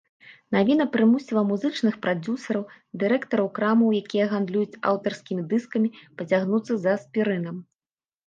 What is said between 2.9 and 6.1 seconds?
дырэктараў крамаў, якія гандлююць аўтарскімі дыскамі,